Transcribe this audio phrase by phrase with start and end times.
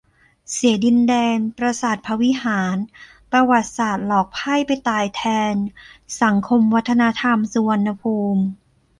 [0.51, 2.75] เสียดินแดน "ปราสาทพระวิหาร"
[3.31, 5.21] ประวัติศาสตร์หลอกไพร่ไปตายแท
[5.53, 5.55] น
[6.21, 8.43] สังคมวัฒนธรรม สุวรรณภูมิ